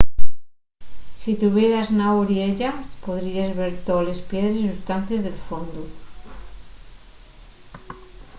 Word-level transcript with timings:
si 1.21 1.31
tuvieras 1.41 1.89
na 1.99 2.07
oriella 2.21 2.69
podríes 3.05 3.51
ver 3.59 3.73
toles 3.87 4.19
piedres 4.29 4.57
y 4.61 4.63
sustancies 4.71 5.21
del 5.25 5.37
fondu 5.47 5.83